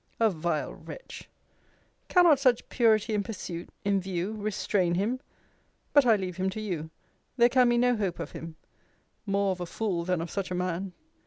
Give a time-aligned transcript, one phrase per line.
[0.19, 1.29] A vile wretch!
[2.07, 5.19] Cannot such purity in pursuit, in view, restrain him?
[5.93, 6.89] but I leave him to you!
[7.37, 8.55] There can be no hope of him.
[9.27, 10.93] More of a fool, than of such a man.